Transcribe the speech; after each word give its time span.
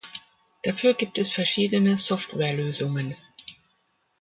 Dafür 0.63 0.95
gibt 0.95 1.19
es 1.19 1.29
verschiedene 1.31 1.99
Softwarelösungen. 1.99 3.15